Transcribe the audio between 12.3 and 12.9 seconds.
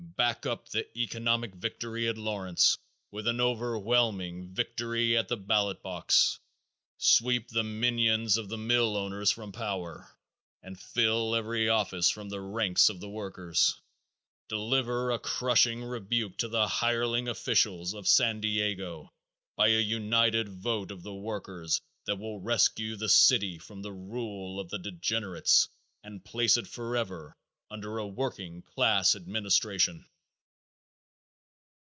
ranks